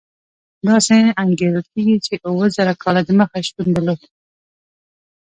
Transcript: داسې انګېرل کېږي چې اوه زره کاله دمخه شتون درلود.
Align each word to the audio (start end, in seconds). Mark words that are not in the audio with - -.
داسې 0.67 0.95
انګېرل 1.23 1.57
کېږي 1.71 1.97
چې 2.05 2.13
اوه 2.27 2.45
زره 2.55 2.73
کاله 2.83 3.01
دمخه 3.09 3.39
شتون 3.47 3.67
درلود. 3.75 4.01